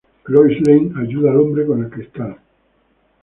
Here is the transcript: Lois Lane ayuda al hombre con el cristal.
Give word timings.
Lois 0.33 0.57
Lane 0.65 0.91
ayuda 0.97 1.29
al 1.29 1.39
hombre 1.41 1.63
con 1.63 1.83
el 1.83 1.91
cristal. 1.91 2.39